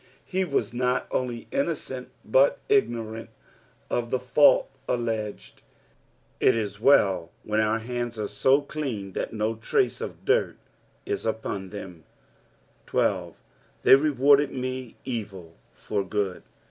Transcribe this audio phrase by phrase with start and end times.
[0.25, 3.29] He was not only innocent, but igno rant
[3.87, 5.61] of the fault alleged.
[6.39, 10.57] It is well when our hands are so clean that no trace of dirt
[11.05, 12.05] is upon them,
[12.87, 13.35] 13."
[13.85, 16.41] Thei/ reaarded me etU for gnod."".